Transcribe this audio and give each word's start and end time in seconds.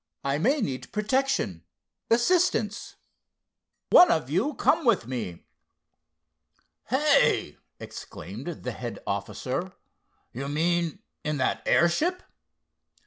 I 0.23 0.39
may 0.39 0.61
need 0.61 0.91
protection; 0.91 1.63
assistance. 2.09 2.95
One 3.91 4.09
of 4.09 4.31
you 4.31 4.55
come 4.55 4.83
with 4.83 5.05
me." 5.05 5.45
"Hey!" 6.87 7.59
exclaimed 7.79 8.47
the 8.63 8.71
head 8.71 8.97
officer—"you 9.05 10.47
mean 10.47 11.03
in 11.23 11.37
that 11.37 11.61
airship?" 11.67 12.23